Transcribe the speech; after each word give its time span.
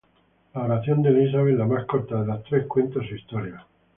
La 0.55 0.63
oración 0.63 1.03
de 1.03 1.09
Elizabeth, 1.09 1.59
la 1.59 1.67
más 1.67 1.85
corta 1.85 2.19
de 2.21 2.25
las 2.25 2.41
tres, 2.45 2.65
cuenta 2.65 3.07
su 3.07 3.13
historia. 3.13 3.63